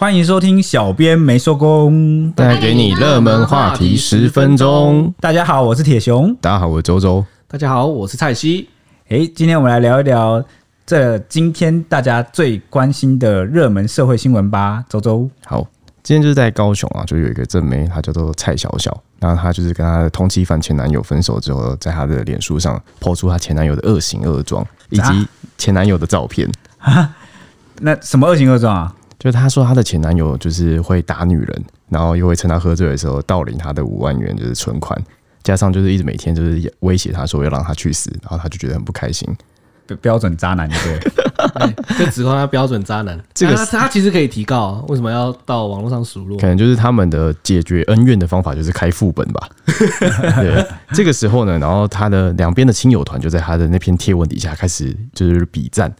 [0.00, 5.12] 欢迎收听小编没收工，带给你热门话题十分钟。
[5.20, 6.34] 大家好，我是铁雄。
[6.40, 7.22] 大家好，我是周周。
[7.46, 8.66] 大家好，我是蔡西。
[9.08, 10.42] 诶，今天我们来聊一聊
[10.86, 14.82] 这今天大家最关心的热门社会新闻吧。
[14.88, 15.60] 周周，好，
[16.02, 25.28] 今天就是在高雄啊，就有一个正妹，她叫做蔡小小，然后她就是跟她的通缉犯前男友分手之后，在她的脸书上 po 出她前男友的恶行恶状，以及
[25.58, 26.50] 前男友的照片。
[26.78, 27.14] 啊？
[27.82, 28.94] 那什么恶行恶状啊？
[29.20, 35.00] 就是她说她的前男友就是会打女人，然后又会趁她喝醉的时候盗领她的五万元就是存款，
[35.44, 39.28] 加上就是一直每天就是威胁她说要让她去死，然后她就觉得很不开心。
[40.00, 41.00] 标准渣男对？
[41.98, 43.18] 就指控他标准渣男。
[43.34, 46.38] 这个他，他其实可以提告啊，为什么要到网络上数落？
[46.38, 49.48] 可能就是他们的解决恩怨的方法就是开副本吧。
[49.66, 55.92] 对，这个时候呢，然后他的两边的亲友团就在他的那篇贴文底下开始就是比战。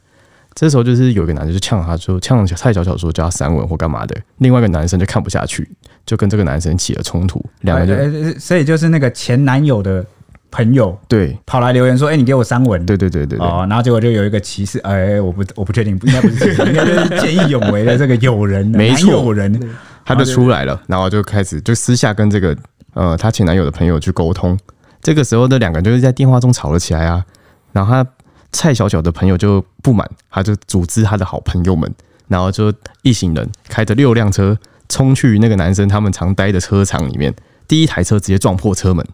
[0.55, 5.67] 这时候就是有一个男的就呛他说，呛蔡小小说叫他删文或干嘛的，另外一个男生就看不下去，
[6.05, 10.05] 就跟这个男生起了冲突，两个人就，所以就是那个前男友的
[10.51, 19.59] 朋友对跑来留言说，哎，你给我三文，对对对对哦，然后结果就有一个歧视，哎，我不我不确定，应该不是，应该就是见义勇为的这个友人，没错，友人，
[20.05, 22.57] 他就出来了，然后就开始就私下跟这个
[22.95, 24.59] 呃他前男友的朋友去沟通，
[25.01, 27.25] 这个时候的两个人就是在电话中吵了起来啊，
[27.73, 28.11] 然后他。
[28.53, 31.93] 蔡小小的朋友就不满，他就组织他的好朋友们，
[32.29, 37.33] 然后就一行人开着六辆车冲去那个男生他们常待的车场里面。
[37.69, 39.07] 第一台车直接撞破车门，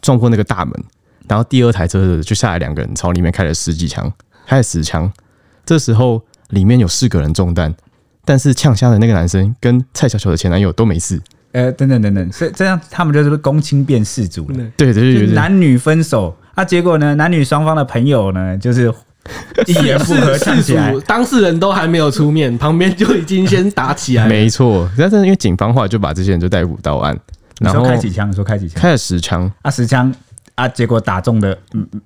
[0.00, 0.72] 撞破那个大门，
[1.28, 4.12] 然后第二台车就下来两个人朝里面开了十几枪，
[4.46, 5.10] 开了十枪。
[5.64, 7.72] 这时候里面有四个人中弹，
[8.24, 11.22] 但是呛下的那个男生跟蔡小小的前男友都没事。
[11.52, 14.56] 呃，等等等等，所以这样他们就是公亲变世主了。
[14.76, 16.36] 对对对，男女分手。
[16.54, 17.14] 啊，结果呢？
[17.16, 18.92] 男女双方的朋友呢，就是
[19.66, 24.28] 一言不合呛起来，当事人都还没有出面， 旁边就已经先打起来了。
[24.28, 27.18] 没错，但是因为警方后来就把这些人就逮捕到案，
[27.60, 28.30] 然后开几枪？
[28.30, 28.80] 你说开几枪？
[28.80, 30.14] 开了十枪啊，十枪
[30.54, 31.56] 啊，结果打中的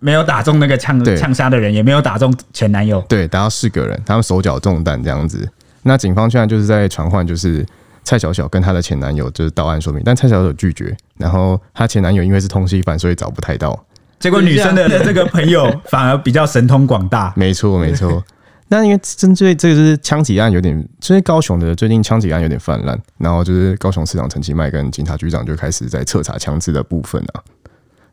[0.00, 3.04] 没有打中那个枪枪杀的人，也没有打中前男友。
[3.08, 5.46] 对，打到四个人，他们手脚中弹这样子。
[5.82, 7.66] 那警方现在就是在传唤，就是
[8.04, 13.78] 蔡小小跟她的前男友就是到案说明，但蔡小小拒绝，然后她前男友因为是通缉犯，所以找不太到。
[14.18, 17.32] 结果女生的这个朋友 反而比较神通广大。
[17.36, 18.22] 没错，没错。
[18.70, 27.40] 那因为针对这个是枪击案有点，所以高雄的最近枪击案有点泛滥，然后就是高雄市长陈其迈跟警察局长就开始在彻查枪支的部分啊。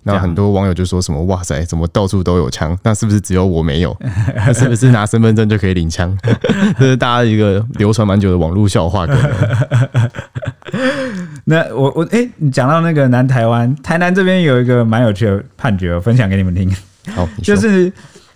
[0.06, 2.78] 然后很多网友就说什么：“哇塞，怎么到处都有枪？
[2.84, 3.98] 那是不是只有我没有？
[4.54, 6.16] 是不是拿身份证就可以领枪？”
[6.78, 9.08] 这是大家一个流传蛮久的网络笑话。
[11.46, 16.72] 那我我哎、欸，你讲到那个南台湾，台南这边有一个蛮有趣的判决，我分享给你们听。
[17.14, 17.92] 好，就是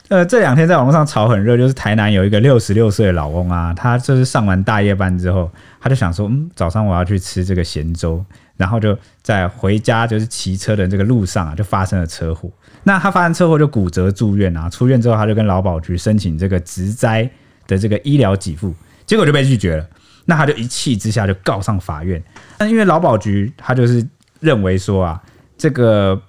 [0.07, 5.49] 呃这两天在网络上炒很热，就是台南有一个六十六岁的老翁啊，他就是上完大夜班之后，
[5.79, 8.23] 他就想说，嗯，早上我要去吃这个咸粥，
[8.59, 12.51] 然后就在回家就是骑车的这个路上啊，就发生了车祸。
[12.83, 17.29] 那他发生车祸就骨折住院啊，出院之后他就跟劳保局申请这个职灾
[17.67, 18.73] 的这个医疗给付，
[19.05, 19.87] 结果就被拒绝了。
[20.25, 22.21] 那他就一气之下就告上法院。
[22.57, 24.05] 那因为劳保局他就是
[24.41, 25.23] 认为说啊，
[25.57, 26.21] 这个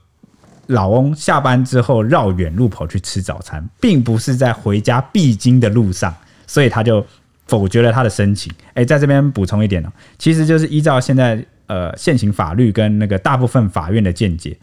[0.69, 6.14] 老翁下班之后绕远路跑去吃早餐，并不是在回家必经的路上，
[6.46, 7.04] 所以他就
[7.48, 8.52] 否决了他的申请。
[8.74, 14.58] 哎，在这边补充一点哦，其实就是依照现在呃现行法律跟那个大部分法院的见解，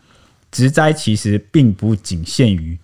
[0.51, 2.77] 职灾其实并不仅限于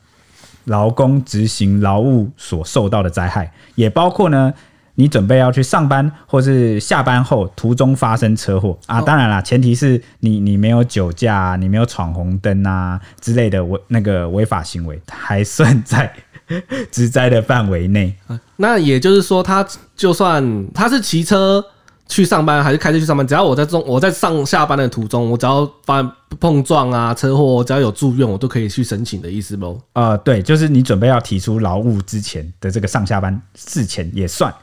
[0.66, 4.54] 劳工执行劳务所受到的灾害，也包括呢。
[4.96, 9.02] 你准备要去上班，或是下班后途中发生车祸啊？
[9.02, 16.14] 当然啦，前提是你你没有酒驾，你没有闯红灯啊之类的违那个违法行为，还算在
[16.94, 18.16] 职灾的范围内。
[18.58, 21.66] 那也就是说，他就算他是骑车
[22.08, 26.04] 去上班，还是开车去上班，只要我在中我在上下班的途中，我只要发
[26.40, 29.80] 碰撞啊车祸，只要有住院，我都可以去申请的意思喽？
[29.94, 34.54] 呃，对，就是你准备要提出劳务之前的这个上下班事前也算。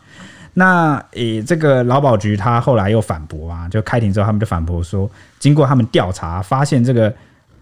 [0.52, 7.12] 那诶，这个劳保局他后来又反驳啊，就开庭之后，他们就反驳说，经过他们调查，发现这个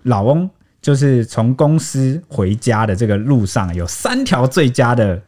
[0.02, 0.48] 老翁
[0.82, 5.20] 就是从公司回家的这个路上有三条最佳的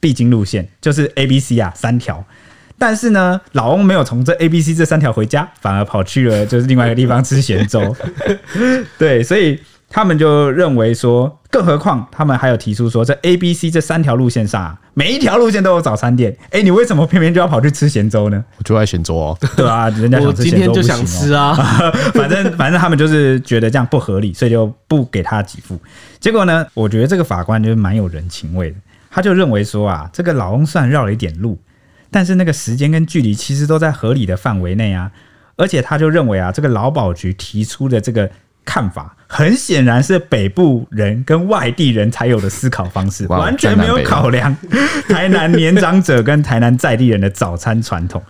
[0.00, 2.24] 必经路线，就是 A、B、C 啊三条。
[2.78, 7.96] 但是呢，老翁没有从这 A、B、C 这三条回家，反而跑去了就是另外一个地方吃咸粥。
[8.98, 9.60] 对，所以。
[9.90, 16.36] 他们就认为说，更何况他们还有提出说，在 A、B、C 这三条路线上啊，每一条路线都有早餐店。
[16.50, 18.44] 哎，你为什么偏偏就要跑去吃咸粥呢？
[18.58, 19.38] 我就爱咸粥哦。
[19.56, 21.54] 对啊，人家想吃咸粥，我今天就想吃啊。
[22.12, 25.80] 反正反正他们就是觉得这样不合理，所以就不给他给付。
[26.18, 28.76] 结果呢，我觉得这个法官就是蛮有人情味的，
[29.12, 31.56] 他就认为说啊，这个老翁虽然绕了一点路。
[32.14, 35.10] 但是那个时间跟距离其实都在合理的范围内啊。
[35.56, 38.30] 而且他就认为啊，这个劳保局提出的这个
[38.64, 44.56] 看法，很显然是北部人跟外地人才有的思考方式，完全没有考量
[45.10, 48.22] 台南年长者跟台南在地人的早餐传统。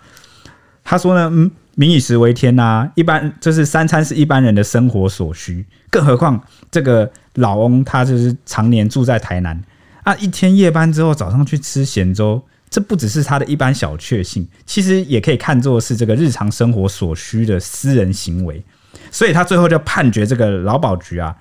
[0.83, 9.59] 他说呢，嗯，民以食为天呐、啊，一般就是三餐是一般人的生活所需，更何况这个老翁他就是常年住在台南
[10.05, 12.43] 啊，一天夜班之后早上去吃咸粥。
[12.75, 18.61] 这不只是他的一般小确幸，其实也可以看作是这个日常生活所需的私人行为，
[19.13, 21.33] 所以他最后就判决这个劳保局啊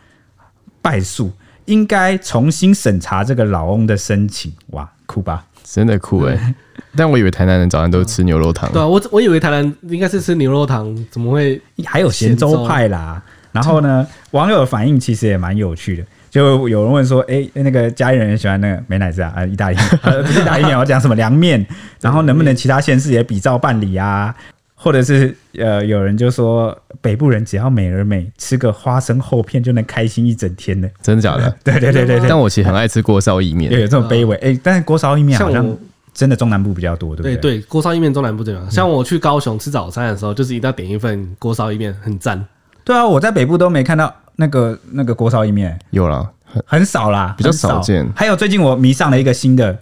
[0.80, 1.32] 败诉，
[1.66, 4.54] 应该重新审查这个老翁的申请。
[4.68, 5.44] 哇，酷吧？
[5.64, 6.56] 真的酷哎、欸！
[6.96, 8.72] 但我以为台南人早上都吃牛肉汤。
[8.72, 13.20] 对啊，我我以为台南应该是吃牛肉汤，怎么会还有咸粥派啦？
[13.52, 16.06] 然后呢，网友的反应其实也蛮有趣的。
[16.34, 19.32] 就有人问说：“哎、欸，那个嘉义人喜欢那个美乃滋啊？
[19.36, 19.88] 啊，意大利面，
[20.24, 21.64] 不 是意大利面，我讲什么凉面？
[22.02, 24.36] 然后能不能其他县市也比照办理啊？
[24.74, 30.90] 或者是呃，有人就说北部人只要美而美，吃个花生厚片就能开心一整天呢？
[31.04, 31.56] 真的假的？
[31.64, 32.28] 对对对对对。
[32.28, 34.36] 但我其实很爱吃锅烧意面，有有这么卑微？
[34.38, 35.78] 哎、欸，但是锅烧意面好像
[36.16, 37.36] 真的中南部比较多，对不对？
[37.36, 38.72] 对对，锅烧意面中南部这样。
[38.72, 42.44] 像我去高雄吃早餐的时候，就是一定要点一份锅烧意面，很赞。
[42.84, 46.30] 对啊，我在北部都没看到那个那个锅烧意面，有了。”
[46.68, 48.08] 很少啦，比较少见。
[48.16, 49.76] 还有最近我迷上了一个新的，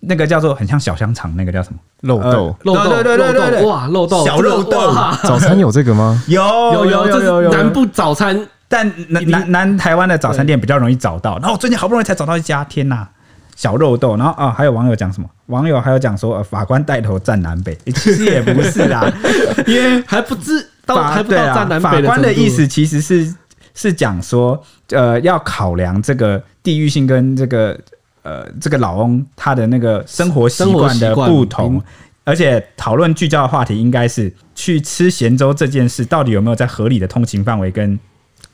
[0.00, 1.78] 那个叫做很像小香肠，那个叫什么？
[2.00, 4.90] 肉豆，肉豆，对对对对对，哇，肉豆，小肉豆。
[5.22, 6.22] 早餐有这个吗？
[6.26, 7.52] 有有有有有有。
[7.52, 11.34] 南部早餐，但南南南台湾的早餐店比较容易找到。
[11.40, 13.06] 然后我最近好不容易才找到一家，天呐，
[13.54, 14.16] 小肉豆。
[14.16, 15.28] 然后啊，还有网友讲什么？
[15.48, 19.04] 网友还有讲说，法官带头站南北，其实也不是啦，
[19.68, 21.90] 因为还不知到还不到站南北。
[21.90, 23.34] 法官的意思其实是。
[23.74, 27.78] 是讲说，呃，要考量这个地域性跟这个
[28.22, 31.82] 呃这个老翁他的那个生活习惯的不同，
[32.22, 37.98] 而且讨论聚焦的话题应该是去吃咸粥这件事到底有没有在合理的通勤范围跟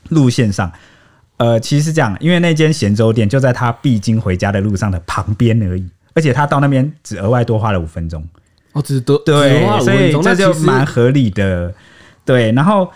[0.09, 0.71] 路线上。
[1.37, 8.27] 呃，其实是这样，因为那间咸粥店就在他必经回家的路上的旁边而已，而且他到那边只额外多花了五分钟。
[8.73, 11.71] 哦，只多对，所以这就蛮合理的。
[12.25, 12.91] 对，然后。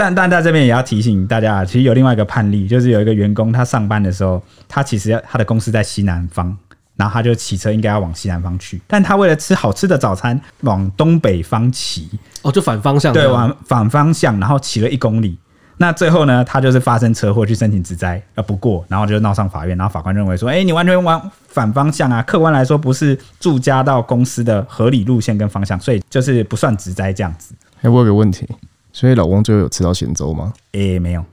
[0.00, 6.56] 但但在这边也要提醒大家，其实有另外一个判例，就是有一个员工他上班的时候，他其实他的公司在西南方，
[6.96, 12.08] 然后他就骑车应该要往西南方去，但他为了吃好吃的早餐，往东北方骑，
[12.40, 15.36] 哦，就反方向，对，往反方向，然后骑了一公里，
[15.76, 27.54] 那最后呢，他就是发生车祸去申请职灾，呃不过，然后就闹上法院，然后法官认为说，哎、欸，你完全往反方向啊，客观来说不是住家到公司的合理路线跟方向，所以就是不算职灾这样子。
[27.82, 28.48] 哎，我有个问题。
[28.92, 30.52] 所以老翁最后有吃到咸粥吗？
[30.72, 31.24] 诶、欸，没有。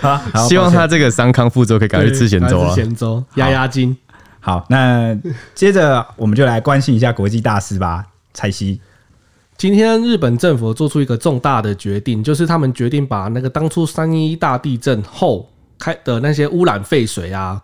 [0.00, 2.74] 好，希望他这个伤康复之后可以赶快去吃咸粥啊！
[2.74, 3.96] 咸粥压压惊。
[4.38, 5.16] 好，那
[5.54, 8.04] 接着我们就来关心一下国际大事吧。
[8.32, 8.80] 蔡西，
[9.56, 17.60] 今天日本政府做出一个重大的决定，就是他们决定把那个当初三一大地震后开的那些污染废水啊。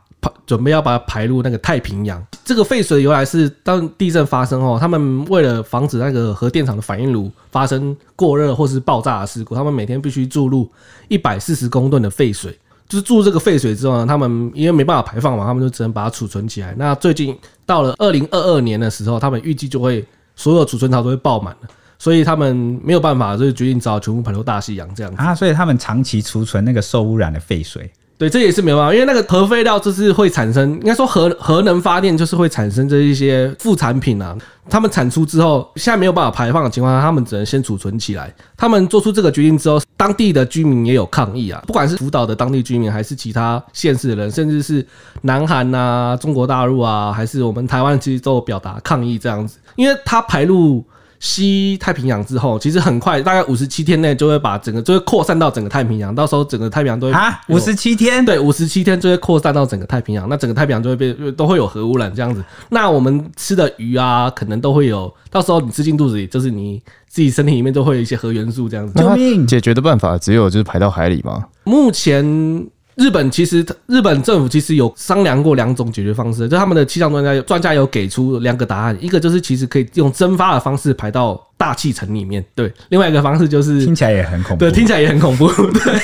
[0.47, 2.25] 准备要把它排入那个太平洋。
[2.45, 10.69] 这个废水的由来是，当地震发生后，他们为了防止那个核电厂的反应炉发生过热或是爆炸的事故，他们每天必须注入
[11.09, 12.59] 一百四十公吨的废水。
[12.89, 16.75] 就是注入这个废水之后呢，他们因为没办法排放嘛，他们就只能把它储存起来。
[16.77, 17.35] 那最近
[17.65, 20.05] 到了二零二二年的时候，他们预计就会
[20.37, 21.69] 所有储存槽都会爆满了，
[21.99, 22.55] 所以他们
[22.85, 25.35] 没有办法，就是决定只好全部排入大西洋这样子啊。
[25.35, 27.91] 所以他们长期储存那个受污染的废水。
[28.23, 34.39] 对，这也是没有办法，因为那个核废料就是会产生，应该说核核能发电就是会产生这一些副产品啊。
[34.71, 38.33] 他们产出之后，现在没有办法排放的情况下，他们只能先储存起来。
[38.57, 44.87] 他们做出这个决定之后，当地的居民也有抗议啊，不管是福岛的当地居民，还是其他县市的人，甚至是
[45.23, 50.85] 南韩啊、中国大陆啊，还是我们台湾，其实都有表达抗议这样子，因为它排入。
[51.25, 56.13] 西太平洋之后，其实很快，大概五十七天内就会把整个就会扩散到整个太平洋。
[56.13, 60.29] 到时候整个太平洋都会啊，五十七天，对，五十七天就会扩散到整个太平洋。
[60.29, 62.45] 那整个太平洋就会被，都会有核污染这样子。
[62.71, 65.15] 那我们吃的鱼啊，可能都会有。
[65.31, 68.93] 到时候你吃进肚子里，就是你自己身体里面都会有一些核元素这样子。
[68.99, 69.47] 救命！
[69.47, 71.45] 解决的办法只有就是排到海里吗？
[71.63, 72.67] 目前。
[72.97, 86.01] 日本其实，日本政府其实有商量过两种解决方式，就他们的气象专家专家有给出两个答案，一个就是其实可以用蒸发的方式排到大气层里面，对；另外一个方式就是 听起来也很恐怖，对，听起来也很恐怖，对，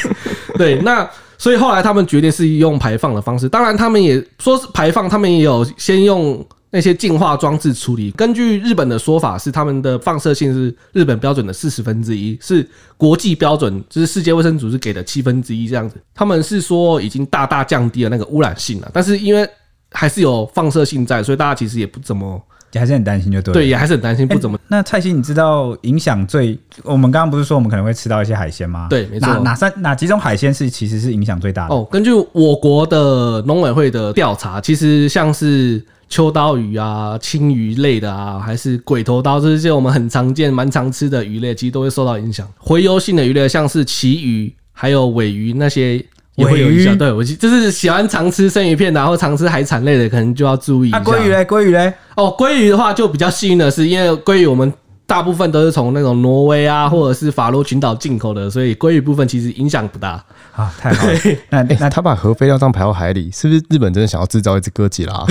[0.56, 0.76] 对。
[0.82, 6.44] 那所以后来他们决定是用排放的方式，当然他们也说是排放，他们也有先用。
[6.70, 15.96] 那些净化装置处理，根据日本的说法是，他们的放射性是日本标准的四十分之一，是国际标准，就是世界卫生组织给的七分之一这样子。
[16.14, 19.48] 他们是说已经大大降低了那个污染性了，但是因为
[19.90, 22.40] 还是有放射性在，所以大家其实也不怎么。
[22.70, 23.54] 也还是很担心，就对。
[23.54, 24.58] 对，也还是很担心，不怎么。
[24.68, 26.58] 那蔡西，你知道影响最？
[26.82, 28.88] 我们刚刚不是说我们可能会吃到一些海鲜吗？
[28.90, 29.26] 对，没错。
[29.26, 31.74] 哪哪三哪几种海鲜是其实是影响最大的？
[31.74, 42.48] 哦，根据我国的农委会的调查，其实像是秋刀鱼啊、青鱼类的啊，还是鬼头刀这些我们很常见、蛮常吃的鱼类，其实都会受到影响。
[42.64, 46.04] 洄游性的鱼类，像是旗鱼、还有尾鱼那些。
[46.38, 51.00] 也会有影响，对，我就是喜欢常吃生鱼片，然后常吃海产类的，可能就要注意一下。
[51.00, 54.72] 鲑鱼嘞，鲑鱼嘞，哦，鲑鱼的话就比较幸运的是，因为鲑鱼我们
[55.08, 60.22] 大部分都是从那种挪威啊，或者是法罗群岛进口的，所以鲑鱼部分其实影响不大。
[60.54, 61.14] 啊，太好了。
[61.48, 65.24] 那 那、欸、他把核废料这样排到海里，是不是日本真的想要制造一只哥吉拉？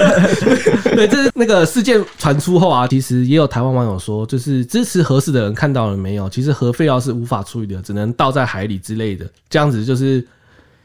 [0.94, 6.28] 对，这是那个事件传出后啊，其实也有台湾网友说，就是支持核四的人看到了没有？
[6.28, 10.22] 其实核废料是无法处理的，只能倒在海里之类的，这样子就是。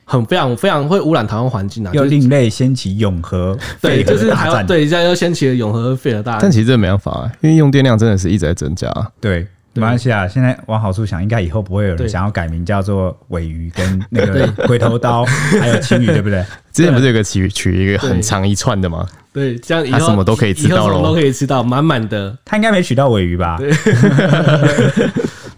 [0.09, 1.91] 很非常非常会污染台湾环境啊！
[1.93, 6.39] 又另类掀起永和 对，就是还要对，现在又掀起了永和废核大。
[6.41, 8.91] 但其实这没办法啊，因为用电量真的是一直在增加。
[9.21, 10.27] 对，没关系啊。
[10.27, 15.23] 现在往好处想，应该以后不会有人想要改名叫做尾鱼跟那个鬼头刀，
[15.61, 16.43] 还有青鱼，对不对？
[16.73, 19.05] 之前不是有个取取一个很长一串的吗？
[19.31, 22.35] 对，这样以后什么都可以吃到了，都可以吃到满满的。
[22.43, 23.59] 他应该没取到尾鱼吧？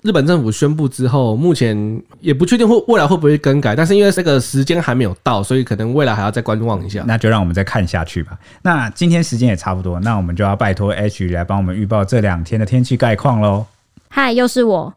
[0.02, 0.10] 对。
[0.10, 7.04] 日本政府宣布之后，目前也不确定会未来会不会更改，但是因为这个时间还没有到，所以可能未来还要再观望一下。
[7.08, 8.38] 那就让我们再看下去吧。
[8.64, 13.66] 那今天时间也差不多，那我们就要拜托 H 来帮我们预报这两天的天气概况喽。
[14.10, 14.94] 嗨，又是我，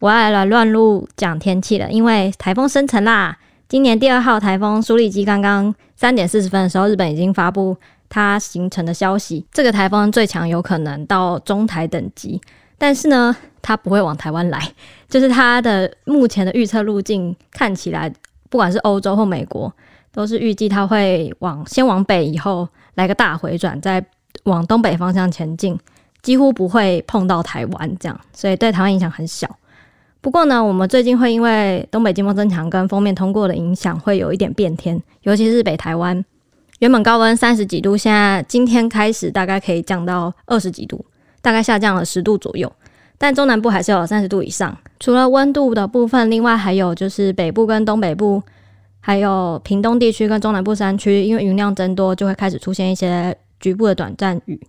[0.00, 3.38] 我要来乱入讲天气了，因为台风生成啦。
[3.68, 7.76] 今年第二号台风苏力基刚刚三点四十分的时候，日本已经发布
[8.08, 12.40] 它形成的消息，这个台风最强有可能到中台等级。
[12.78, 14.72] 但是呢，它不会往台湾来，
[15.10, 18.10] 就是它的目前的预测路径看起来，
[18.48, 19.70] 不管是欧洲或美国，
[20.12, 24.04] 都是预计它会往先往北，以后来个大回转，再
[24.44, 25.78] 往东北方向前进，
[26.22, 29.48] 几乎不会碰到台湾这样，所以对台湾影响很小。
[30.20, 36.24] 不过呢，我们最近会因为东北季风增强跟锋面通过的影响，会有一点变天，尤其是北台湾，
[36.78, 41.04] 原本高温三十几度，现在今天开始大概可以降到二十几度。
[41.40, 42.70] 大概下降了十度左右，
[43.16, 44.76] 但中南部还是有三十度以上。
[45.00, 48.42] 除了温度的部分，另外还有就是北部跟东北部，
[49.00, 54.60] 还有屏东地区跟中南部山区，因为云量增多，就会开始出现一些局部的短暂雨。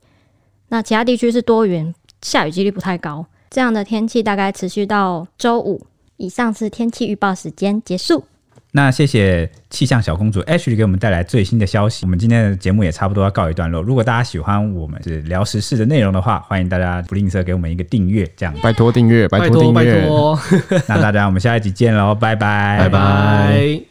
[0.69, 3.25] 那其他地区是多云，下雨几率不太高。
[3.49, 5.81] 这样的天气大概持续到周五。
[6.17, 8.25] 以上是天气预报时间结束。
[8.71, 12.05] 那谢谢气象小公主 Ashley 给我们带来最新的消息。
[12.05, 13.81] 我们今天的节目也差不多要告一段落。
[13.81, 20.01] 如果大家喜欢我们是聊时事的内容的话，欢迎大家不吝啬给我们一个订阅，这样拜托订阅，拜托订阅。
[20.01, 20.39] 拜托，
[20.87, 23.88] 那大家我们下一集见喽，拜拜，拜拜。